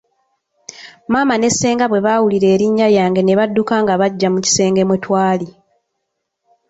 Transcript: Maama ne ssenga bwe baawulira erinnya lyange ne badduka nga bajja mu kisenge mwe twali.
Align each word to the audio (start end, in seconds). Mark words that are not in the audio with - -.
Maama 1.11 1.35
ne 1.37 1.49
ssenga 1.53 1.85
bwe 1.87 2.03
baawulira 2.05 2.47
erinnya 2.55 2.85
lyange 2.93 3.21
ne 3.23 3.33
badduka 3.39 3.75
nga 3.83 3.93
bajja 4.01 4.27
mu 4.33 4.39
kisenge 4.45 4.81
mwe 4.87 4.97
twali. 5.03 5.47